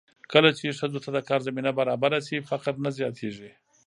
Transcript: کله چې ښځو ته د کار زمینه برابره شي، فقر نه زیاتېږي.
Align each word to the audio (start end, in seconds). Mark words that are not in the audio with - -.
کله 0.31 0.49
چې 0.57 0.77
ښځو 0.79 0.99
ته 1.03 1.09
د 1.13 1.19
کار 1.29 1.39
زمینه 1.47 1.71
برابره 1.79 2.19
شي، 2.27 2.37
فقر 2.49 2.73
نه 2.85 2.89
زیاتېږي. 2.97 3.51